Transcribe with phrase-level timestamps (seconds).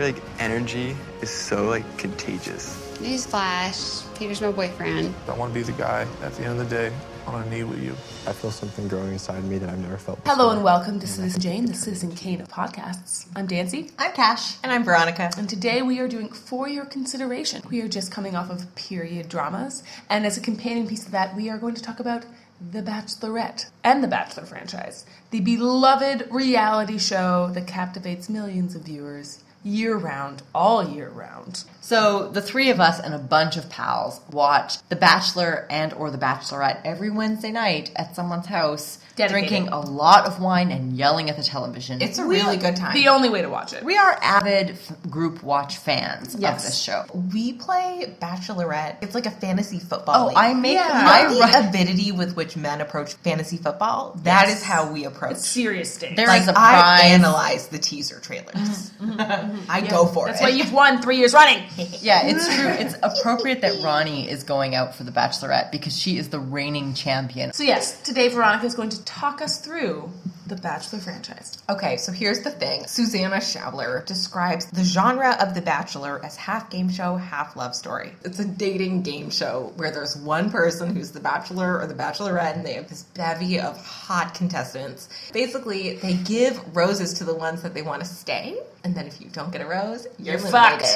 [0.00, 2.74] like energy is so like contagious.
[3.00, 5.14] Newsflash, Peter's my boyfriend.
[5.28, 6.92] I want to be the guy at the end of the day
[7.26, 7.92] on a knee with you.
[8.26, 10.22] I feel something growing inside me that I've never felt.
[10.22, 10.36] Before.
[10.36, 13.26] Hello and welcome to Citizen Jane, the Citizen Kane of podcasts.
[13.36, 14.56] I'm Dancy, I'm Cash.
[14.62, 15.30] And I'm Veronica.
[15.36, 17.62] and today we are doing For Your Consideration.
[17.68, 21.36] We are just coming off of period dramas, and as a companion piece to that,
[21.36, 22.24] we are going to talk about
[22.72, 29.42] The Bachelorette and the Bachelor franchise, the beloved reality show that captivates millions of viewers
[29.64, 31.64] year round, all year round.
[31.90, 36.12] So the three of us and a bunch of pals watch The Bachelor and or
[36.12, 39.48] The Bachelorette every Wednesday night at someone's house, Dedicated.
[39.48, 42.00] drinking a lot of wine and yelling at the television.
[42.00, 42.94] It's a really good time.
[42.94, 43.82] The only way to watch it.
[43.82, 46.60] we are avid f- group watch fans Yes.
[46.64, 47.06] of this show.
[47.34, 48.98] we play Bachelorette.
[49.02, 50.14] It's like a fantasy football.
[50.16, 50.36] Oh, league.
[50.36, 51.02] I make Yeah.
[51.04, 51.64] my the run.
[51.66, 54.16] avidity with which men approach fantasy football.
[54.22, 54.62] That is Yes.
[54.62, 55.32] how we approach.
[55.32, 56.14] It's serious stakes.
[56.14, 57.00] There like is a I prize.
[57.02, 58.54] analyze the teaser trailers.
[58.54, 59.10] Mm-hmm.
[59.20, 59.60] Mm-hmm.
[59.70, 59.90] I mm-hmm.
[59.90, 60.44] go for That's it.
[60.44, 61.64] That's why you've won three years running.
[62.02, 62.68] Yeah, it's true.
[62.68, 66.94] It's appropriate that Ronnie is going out for The Bachelorette because she is the reigning
[66.94, 67.52] champion.
[67.52, 70.10] So yes, today Veronica is going to talk us through
[70.50, 71.62] the Bachelor franchise.
[71.70, 72.86] Okay, so here's the thing.
[72.86, 78.12] Suzannah Showler describes the genre of The Bachelor as half game show, half love story.
[78.24, 82.56] It's a dating game show where there's one person who's the bachelor or the bachelorette,
[82.56, 85.08] and they have this bevy of hot contestants.
[85.32, 89.20] Basically, they give roses to the ones that they want to stay, and then if
[89.20, 90.86] you don't get a rose, you're, You're fucked.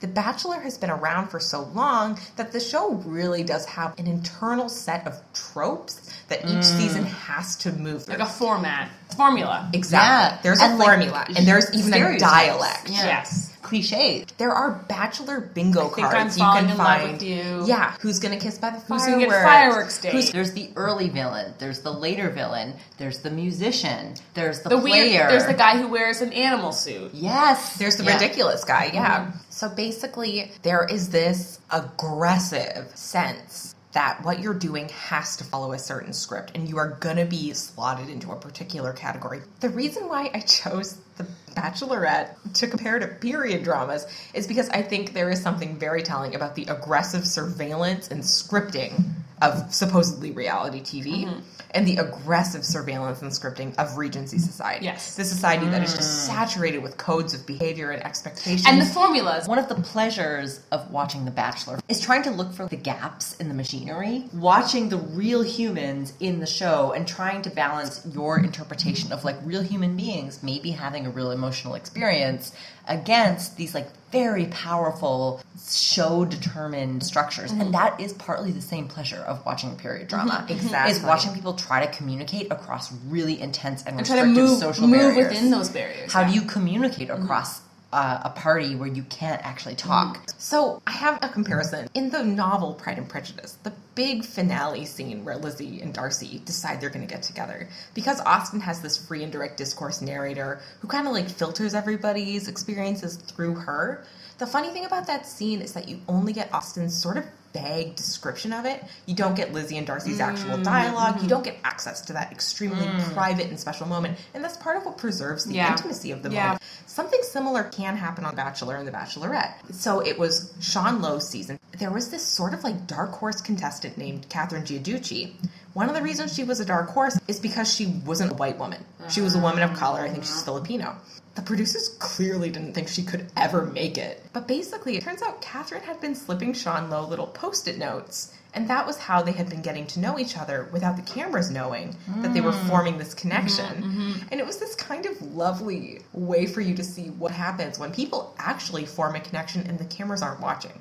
[0.00, 4.06] The Bachelor has been around for so long that the show really does have an
[4.06, 6.64] internal set of tropes that each mm.
[6.64, 8.16] season has to move through.
[8.16, 9.70] Like a format, formula.
[9.72, 10.08] Exactly.
[10.08, 10.38] Yeah.
[10.42, 12.90] There's a And, like, and there's even a dialect.
[12.90, 13.04] Yeah.
[13.04, 13.50] Yes.
[13.62, 14.26] Cliche.
[14.36, 17.12] There are bachelor bingo think I'm cards you can in love find.
[17.12, 17.64] with you.
[17.66, 19.10] Yeah, who's gonna kiss by the Who's fireworks?
[19.10, 20.10] gonna get fireworks day?
[20.12, 21.54] Who's There's the early villain.
[21.58, 22.74] There's the later villain.
[22.98, 24.14] There's the musician.
[24.34, 25.04] There's the, The player.
[25.04, 25.30] weird.
[25.30, 27.12] There's the guy who wears an animal suit.
[27.14, 27.76] Yes.
[27.78, 28.12] There's the Yeah.
[28.14, 29.20] ridiculous guy, yeah.
[29.20, 29.38] Mm-hmm.
[29.48, 35.78] So basically, there is this aggressive sense that what you're doing has to follow a
[35.78, 39.40] certain script and you are gonna be slotted into a particular category.
[39.60, 44.82] The reason why I chose The Bachelorette to compare to period dramas is because I
[44.82, 50.80] think there is something very telling about the aggressive surveillance and scripting of supposedly reality
[50.80, 51.24] TV.
[51.24, 51.40] Mm-hmm.
[51.72, 54.84] And the aggressive surveillance and scripting of Regency Society.
[54.84, 55.16] Yes.
[55.16, 58.64] The society that is just saturated with codes of behavior and expectations.
[58.68, 59.48] And the formulas.
[59.48, 63.34] One of the pleasures of watching The Bachelor is trying to look for the gaps
[63.38, 68.38] in the machinery, watching the real humans in the show, and trying to balance your
[68.38, 72.52] interpretation of like real human beings maybe having a real emotional experience
[72.86, 77.50] against these like very powerful show determined structures.
[77.50, 77.60] Mm-hmm.
[77.60, 80.46] And that is partly the same pleasure of watching period drama.
[80.48, 80.92] Exactly.
[80.92, 84.86] Is watching people try to communicate across really intense and, And try to move, social
[84.86, 85.28] move barriers.
[85.28, 86.12] within those barriers.
[86.12, 86.28] How yeah.
[86.28, 87.60] do you communicate across
[87.94, 90.20] uh, a party where you can't actually talk?
[90.38, 91.88] So I have a comparison.
[91.94, 96.80] In the novel Pride and Prejudice, the big finale scene where Lizzie and Darcy decide
[96.80, 101.06] they're going to get together, because Austen has this free indirect discourse narrator who kind
[101.06, 104.04] of like filters everybody's experiences through her.
[104.38, 107.94] The funny thing about that scene is that you only get Austen's sort of vague
[107.94, 108.84] description of it.
[109.06, 110.62] You don't get Lizzie and Darcy's actual mm-hmm.
[110.62, 113.14] dialog You don't get access to that extremely mm.
[113.14, 114.18] private and special moment.
[114.34, 115.70] And that's part of what preserves the Yeah.
[115.70, 116.42] intimacy of the Yeah.
[116.42, 116.62] moment.
[116.86, 119.54] Something similar can happen on Bachelor and The Bachelorette.
[119.72, 121.58] So it was Sean Lowe's season.
[121.78, 125.32] There was this sort of like dark horse contestant named Catherine Giudice.
[125.74, 128.58] One of the reasons she was a dark horse is because she wasn't a white
[128.60, 128.84] woman.
[129.10, 130.02] She was a woman of color.
[130.02, 130.96] I think she's Filipino.
[131.34, 134.22] The producers clearly didn't think she could ever make it.
[134.32, 138.32] But basically, it turns out Catherine had been slipping Sean Lowe little post it notes.
[138.54, 141.50] And that was how they had been getting to know each other without the cameras
[141.50, 142.68] knowing that they were mm.
[142.68, 143.64] forming this connection.
[143.64, 144.28] Mm-hmm, mm-hmm.
[144.30, 147.92] And it was this kind of lovely way for you to see what happens when
[147.92, 150.72] people actually form a connection and the cameras aren't watching.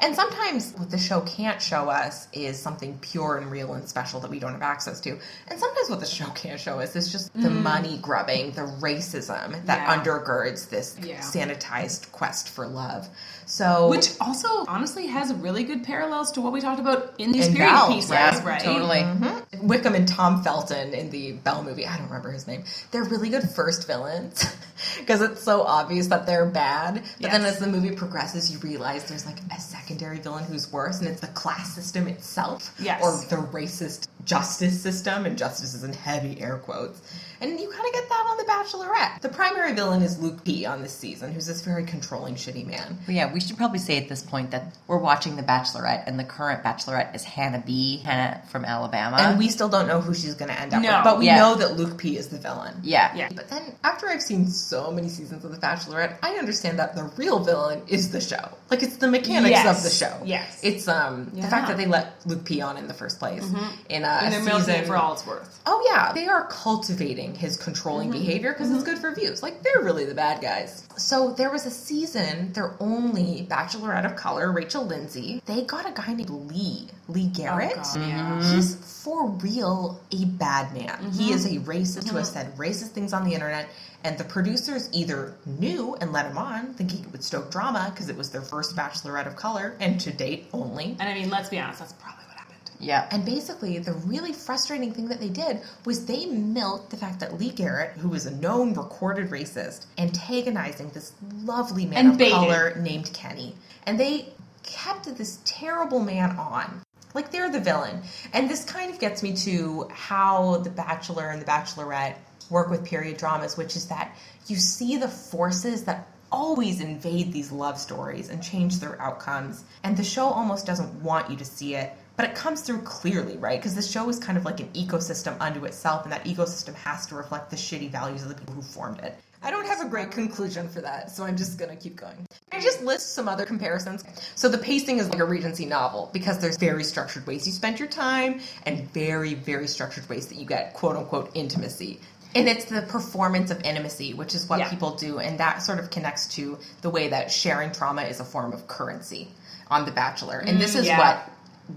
[0.00, 4.20] And sometimes what the show can't show us is something pure and real and special
[4.20, 5.18] that we don't have access to.
[5.48, 7.62] And sometimes what the show can't show us is just the mm.
[7.62, 9.96] money grubbing, the racism that Yeah.
[9.96, 11.20] undergirds this Yeah.
[11.20, 13.08] sanitized quest for love.
[13.46, 17.48] So Which also, honestly, has really good parallels to what we talked about in these
[17.48, 18.44] In period Belle, pieces, right?
[18.44, 18.62] right?
[18.62, 18.98] Totally.
[18.98, 19.47] Mm-hmm.
[19.62, 22.64] Wickham and Tom Felton in the Belle movie, I don't remember his name.
[22.90, 24.44] They're really good first villains
[24.98, 27.02] because it's so obvious that they're bad.
[27.20, 31.00] But then as the movie progresses, you realize there's like a secondary villain who's worse,
[31.00, 33.02] and it's the class system itself Yes.
[33.02, 37.00] or the racist justice system, and justice is in heavy air quotes.
[37.40, 39.20] And you kind of get that on The Bachelorette.
[39.20, 42.98] The primary villain is Luke P on this season, who's this very controlling, shitty man.
[43.06, 46.18] But yeah, we should probably say at this point that we're watching The Bachelorette, and
[46.18, 47.98] the current Bachelorette is Hannah B.
[47.98, 49.18] Hannah from Alabama.
[49.20, 50.96] And we still don't know who she's going to end up No.
[50.96, 51.38] with, but we Yeah.
[51.38, 52.80] know that Luke P is the villain.
[52.82, 53.28] yeah, Yeah.
[53.34, 57.04] But then, after I've seen so many seasons of The Bachelorette, I understand that the
[57.16, 58.48] real villain is the show.
[58.70, 59.78] Like it's the mechanics Yes.
[59.78, 60.12] of the show.
[60.24, 60.58] Yes.
[60.62, 61.44] it's um Yeah.
[61.44, 63.64] the fact that they let Luke P on in the first place mm-hmm.
[63.88, 65.58] in a, and they're milking season it for all it's worth.
[65.66, 68.18] Oh yeah, they are cultivating his controlling mm-hmm.
[68.18, 68.90] behavior because it's mm-hmm.
[68.90, 69.42] good for views.
[69.42, 70.84] Like they're really the bad guys.
[70.96, 75.40] So there was a season, their only Bachelorette of color, Rachel Lindsay.
[75.46, 77.72] They got a guy named Lee, Lee Garrett.
[77.76, 78.54] Oh, God, yeah.
[78.54, 81.12] He's for real a bad man.
[81.12, 81.34] He mm-hmm.
[81.34, 82.50] is a racist who has mm-hmm.
[82.50, 83.68] said racist things on the internet.
[84.04, 88.08] And the producers either knew and let him on, thinking it would stoke drama because
[88.08, 90.96] it was their first Bachelorette of color, and to date only.
[91.00, 92.70] And I mean, let's be honest, that's probably what happened.
[92.78, 93.08] yeah.
[93.10, 97.40] And basically, the really frustrating thing that they did was they milked the fact that
[97.40, 101.12] Lee Garrett, who is a known recorded racist, antagonizing this
[101.42, 102.34] lovely man And of baited.
[102.34, 103.56] color named Kenny.
[103.84, 104.28] And they
[104.62, 106.82] kept this terrible man on.
[107.14, 108.02] Like they're the villain.
[108.32, 112.16] And this kind of gets me to how The Bachelor and The Bachelorette
[112.50, 114.16] work with period dramas, which is that
[114.46, 119.64] you see the forces that always invade these love stories and change their outcomes.
[119.82, 123.36] And the show almost doesn't want you to see it, but it comes through clearly,
[123.36, 123.58] right?
[123.58, 127.06] Because the show is kind of like an ecosystem unto itself, and that ecosystem has
[127.06, 129.18] to reflect the shitty values of the people who formed it.
[129.42, 132.26] I don't have a great conclusion for that, so I'm just gonna keep going.
[132.52, 134.04] I just list some other comparisons.
[134.34, 137.78] So the pacing is like a Regency novel because there's very structured ways you spend
[137.78, 142.00] your time and very, very structured ways that you get quote unquote intimacy.
[142.34, 144.68] And it's the performance of intimacy, which is what Yeah.
[144.68, 148.24] people do, and that sort of connects to the way that sharing trauma is a
[148.24, 149.28] form of currency
[149.70, 150.38] on The Bachelor.
[150.38, 150.98] And this is mm, yeah.
[150.98, 151.30] what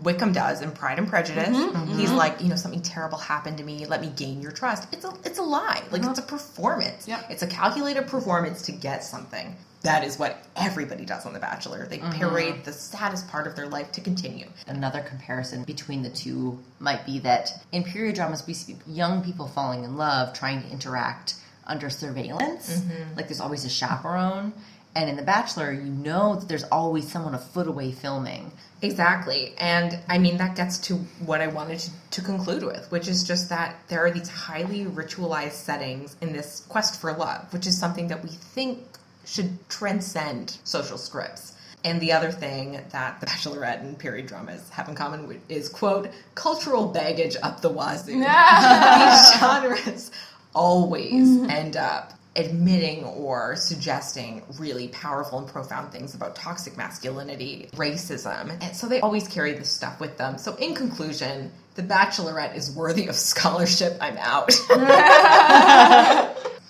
[0.03, 1.49] Wickham does in Pride and Prejudice.
[1.49, 3.85] Mm-hmm, He's like, you know, something terrible happened to me.
[3.85, 4.87] Let me gain your trust.
[4.93, 5.83] It's a it's a lie.
[5.91, 7.07] Like it's a performance.
[7.07, 7.17] Uh-huh.
[7.21, 7.31] Yep.
[7.31, 9.55] It's a calculated performance to get something.
[9.83, 11.87] That is what everybody does on The Bachelor.
[11.87, 12.19] They Mm-hmm.
[12.19, 14.45] parade the saddest part of their life to continue.
[14.67, 19.47] Another comparison between the two might be that in period dramas, we see young people
[19.47, 21.33] falling in love, trying to interact
[21.65, 22.83] under surveillance.
[23.15, 24.53] Like there's always a chaperone.
[24.95, 28.51] And in The Bachelor, you know that there's always someone a foot away filming.
[28.81, 29.53] Exactly.
[29.57, 30.95] And I mean, that gets to
[31.25, 34.85] what I wanted to, to conclude with, which is just that there are these highly
[34.85, 38.79] ritualized settings in this quest for love, which is something that we think
[39.25, 41.55] should transcend social scripts.
[41.83, 46.09] And the other thing that The Bachelorette and period dramas have in common is, quote,
[46.35, 48.13] cultural baggage up the wazoo.
[48.19, 50.11] These genres
[50.53, 58.57] always end up admitting or suggesting really powerful and profound things about toxic masculinity, racism.
[58.61, 60.37] And so they always carry this stuff with them.
[60.37, 63.97] So, in conclusion, The Bachelorette is worthy of scholarship.
[63.99, 64.51] I'm out.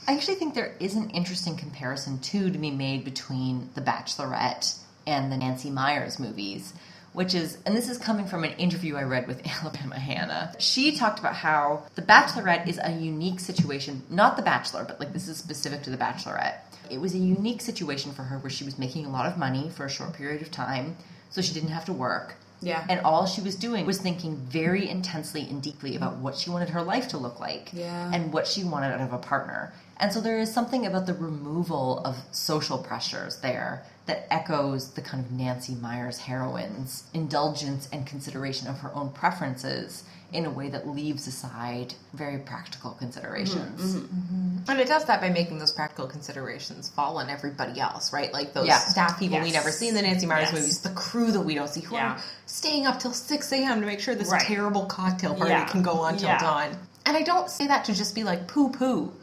[0.07, 4.77] I actually think there is an interesting comparison too to be made between The Bachelorette
[5.05, 6.73] and the Nancy Meyers movies,
[7.13, 10.53] which is, and this is coming from an interview I read with Alabama Hannah.
[10.59, 15.13] She talked about how The Bachelorette is a unique situation, not The Bachelor, but like
[15.13, 16.55] this is specific to The Bachelorette.
[16.89, 19.69] It was a unique situation for her where she was making a lot of money
[19.69, 20.97] for a short period of time,
[21.29, 22.35] so she didn't have to work.
[22.63, 22.85] Yeah.
[22.89, 26.69] And all she was doing was thinking very intensely and deeply about what she wanted
[26.69, 28.11] her life to look like Yeah.
[28.13, 29.73] and what she wanted out of a partner.
[29.97, 35.01] And so there is something about the removal of social pressures there that echoes the
[35.01, 40.03] kind of Nancy Meyers heroine's indulgence and consideration of her own preferences
[40.33, 43.95] in a way that leaves aside very practical considerations.
[43.95, 43.99] Mm-hmm.
[43.99, 44.69] Mm-hmm.
[44.71, 48.31] and it does that by making those practical considerations fall on everybody else, right?
[48.33, 48.79] Like those Yeah.
[48.79, 50.53] staff people we never see in the Nancy Meyers Yes.
[50.59, 52.13] movies, the crew that we don't see who Yeah.
[52.13, 53.79] are staying up till 6 a.m.
[53.79, 54.41] to make sure this Right.
[54.41, 55.65] terrible cocktail party Yeah.
[55.65, 56.77] can go on till dawn.
[57.05, 59.13] And I don't say that to just be like poo poo.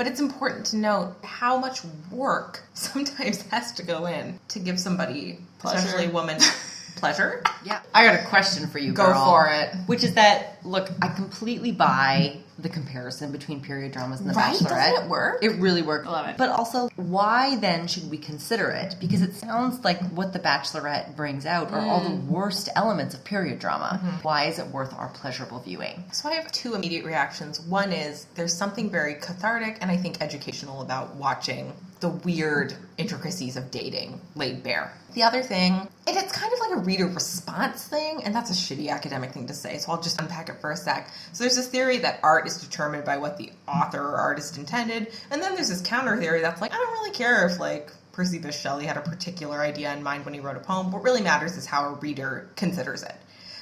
[0.00, 1.80] But it's important to note how much
[2.10, 5.76] work sometimes has to go in to give somebody, Pleasure.
[5.76, 6.38] especially a woman,
[6.96, 7.42] pleasure.
[7.66, 7.82] Yeah.
[7.92, 9.26] I got a question for you, Go girl.
[9.26, 9.74] for it.
[9.84, 14.54] Which is that, look, I completely buy the comparison between period dramas and The Right?
[14.54, 14.68] Bachelorette.
[14.68, 15.42] Doesn't it work?
[15.42, 16.06] It really works.
[16.06, 16.36] I love it.
[16.36, 18.96] But also, why then should we consider it?
[19.00, 22.26] Because it sounds like what The Bachelorette brings out are all the Mm.
[22.26, 24.00] worst elements of period drama.
[24.02, 24.16] Mm-hmm.
[24.22, 26.04] Why is it worth our pleasurable viewing?
[26.12, 27.60] So I have two immediate reactions.
[27.60, 33.56] One is there's something very cathartic and I think educational about watching the weird intricacies
[33.56, 34.92] of dating laid bare.
[35.14, 35.72] The other thing,
[36.06, 39.48] and it's kind of like a reader response thing, and that's a shitty academic thing
[39.48, 41.10] to say, so I'll just unpack it for a sec.
[41.32, 45.12] So there's this theory that art is determined by what the author or artist intended,
[45.30, 48.38] and then there's this counter theory that's like, I don't really care if like Percy
[48.38, 50.90] Bysshe Shelley had a particular idea in mind when he wrote a poem.
[50.90, 53.14] What really matters is how a reader considers it.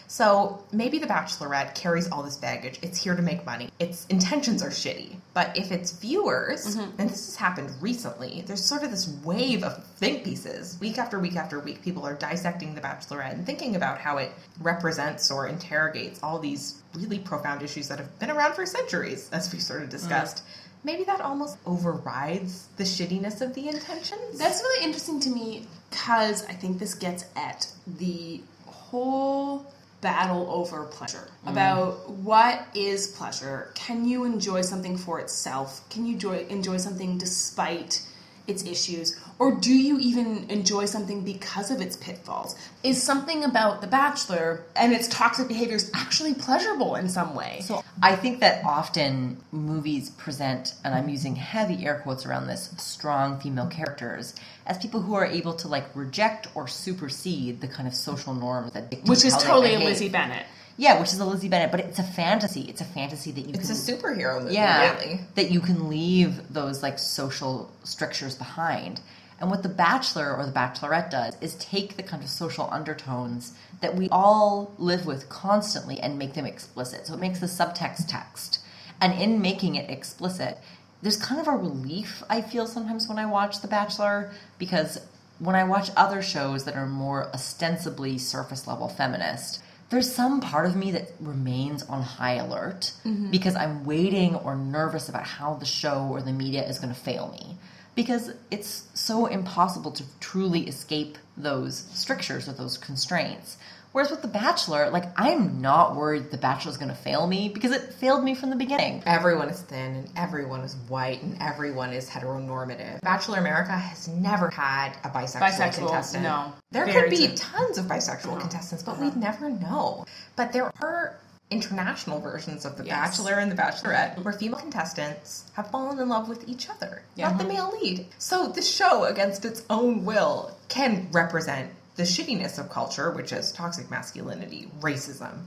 [0.08, 2.78] So maybe The Bachelorette carries all this baggage.
[2.80, 3.68] It's here to make money.
[3.78, 5.16] Its intentions are shitty.
[5.34, 6.98] But if its viewers, mm-hmm.
[6.98, 10.78] and this has happened recently, there's sort of this wave of think pieces.
[10.80, 14.32] Week after week after week, people are dissecting The Bachelorette and thinking about how it
[14.60, 19.52] represents or interrogates all these really profound issues that have been around for centuries, as
[19.52, 20.38] we sort of discussed.
[20.38, 20.64] Mm-hmm.
[20.84, 24.38] Maybe that almost overrides the shittiness of the intentions.
[24.38, 29.66] That's really interesting to me because I think this gets at the whole
[30.00, 31.50] battle over pleasure mm.
[31.50, 33.70] about what is pleasure.
[33.74, 35.88] Can you enjoy something for itself?
[35.90, 38.02] Can you enjoy, enjoy something despite
[38.48, 39.20] its issues?
[39.38, 42.56] Or do you even enjoy something because of its pitfalls?
[42.82, 47.60] Is something about The Bachelor and its toxic behaviors actually pleasurable in some way?
[47.62, 52.74] So I think that often movies present, and I'm using heavy air quotes around this,
[52.78, 54.34] strong female characters
[54.66, 58.72] as people who are able to like reject or supersede the kind of social norms
[58.72, 59.84] that dictate which is how they totally.
[59.84, 60.46] Lizzie Bennet.
[60.80, 62.60] Yeah, which is a Lizzie Bennet, but it's a fantasy.
[62.62, 65.20] It's a fantasy that you It's can a superhero movie, yeah, really.
[65.34, 69.00] that you can leave those like social strictures behind.
[69.40, 73.52] And what The Bachelor or The Bachelorette does is take the kind of social undertones
[73.80, 77.06] that we all live with constantly and make them explicit.
[77.08, 78.60] So it makes the subtext text.
[79.00, 80.58] And in making it explicit,
[81.02, 85.00] there's kind of a relief I feel sometimes when I watch The Bachelor because
[85.40, 90.66] when I watch other shows that are more ostensibly surface level feminist, there's some part
[90.66, 93.30] of me that remains on high alert mm-hmm.
[93.30, 97.00] because I'm waiting or nervous about how the show or the media is going to
[97.00, 97.56] fail me.
[97.94, 103.56] Because it's so impossible to truly escape those strictures or those constraints.
[103.92, 107.48] Whereas with The Bachelor, like, I'm not worried The Bachelor is going to fail me
[107.48, 109.02] because it failed me from the beginning.
[109.06, 113.00] Everyone is thin and everyone is white and everyone is heteronormative.
[113.00, 116.22] Bachelor America has never had a bisexual, Bisexual, contestant.
[116.24, 116.52] no.
[116.70, 117.36] There Very could be true.
[117.36, 120.04] tons of bisexual contestants, but we'd never know.
[120.36, 121.16] But there are
[121.50, 123.16] international versions of The Yes.
[123.18, 127.38] Bachelor and The Bachelorette where female contestants have fallen in love with each other, not
[127.38, 128.06] the male lead.
[128.18, 133.50] So the show, against its own will, can represent the shittiness of culture, which is
[133.52, 135.42] toxic masculinity, racism.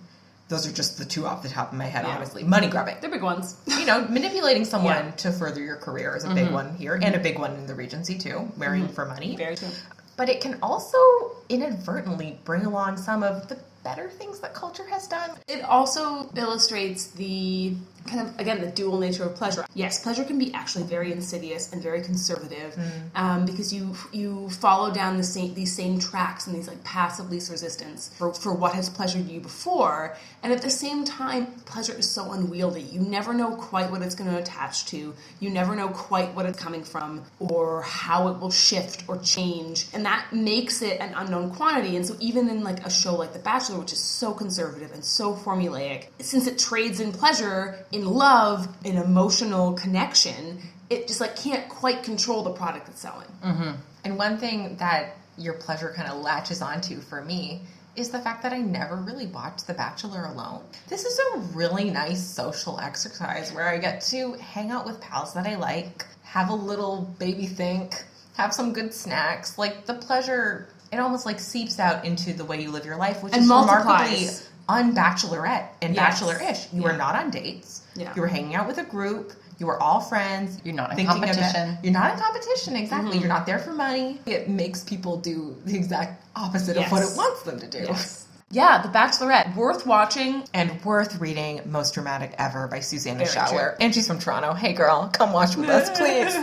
[0.49, 2.43] Those are just the two off the top of my head, honestly.
[2.43, 2.97] Money grabbing.
[2.99, 3.55] They're big ones.
[3.65, 5.11] you know, manipulating someone Yeah.
[5.11, 6.53] to further your career is a big mm-hmm.
[6.53, 8.93] one here, and a big one in the Regency too, marrying mm-hmm.
[8.93, 9.37] for money.
[9.37, 9.69] Very true.
[10.17, 10.97] But it can also
[11.47, 15.31] inadvertently bring along some of the better things that culture has done.
[15.47, 17.75] It also illustrates the
[18.07, 19.65] kind of again the dual nature of pleasure.
[19.73, 22.77] Yes, pleasure can be actually very insidious and very conservative
[23.15, 27.29] um, because you you follow down the same these same tracks and these like passive
[27.29, 31.93] least resistance for, for what has pleasured you before, and at the same time, pleasure
[31.93, 32.81] is so unwieldy.
[32.81, 35.13] You never know quite what it's going to attach to.
[35.39, 39.87] You never know quite what it's coming from or how it will shift or change,
[39.93, 41.95] and that makes it an unknown quantity.
[41.95, 45.03] And so even in like a show like The Bachelor, which is so conservative and
[45.03, 51.35] so formulaic, since it trades in pleasure, in love, in emotional connection, it just like
[51.35, 53.27] can't quite control the product it's selling.
[53.43, 53.71] Mm-hmm.
[54.03, 57.61] And one thing that your pleasure kind of latches onto for me
[57.95, 60.63] is the fact that I never really watched The Bachelor alone.
[60.87, 65.33] This is a really nice social exercise where I get to hang out with pals
[65.33, 68.03] that I like, have a little baby think,
[68.35, 69.57] have some good snacks.
[69.57, 73.23] Like the pleasure, it almost like seeps out into the way you live your life,
[73.23, 74.29] which And is remarkably
[74.71, 74.95] multiplies.
[75.23, 76.19] unbachelorette and Yes.
[76.21, 76.67] bachelor-ish.
[76.73, 76.97] You were Yeah.
[76.97, 77.81] not on dates.
[77.95, 78.11] Yeah.
[78.15, 79.33] You were hanging out with a group.
[79.57, 80.59] You were all friends.
[80.63, 81.77] You're not in about- competition.
[81.83, 83.11] you're not in competition, exactly.
[83.11, 83.19] Mm-hmm.
[83.19, 84.19] You're not there for money.
[84.25, 87.87] It makes people do the exact opposite of what it wants them to do.
[88.53, 90.43] Yeah, The Bachelorette, worth watching.
[90.53, 93.77] And worth reading Most Dramatic Ever by Suzannah Very Showler.
[93.79, 94.53] And she's from Toronto.
[94.53, 96.35] Hey girl, come watch with us, please.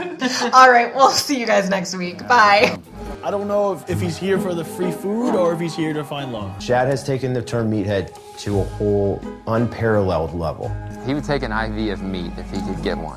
[0.54, 2.26] All right, we'll see you guys next week.
[2.26, 2.78] Bye.
[3.22, 5.92] I don't know if, if he's here for the free food or if he's here
[5.92, 6.62] to find love.
[6.62, 10.74] Shad has taken the term meathead to a whole unparalleled level.
[11.04, 13.16] He would take an IV of meat if he could get one.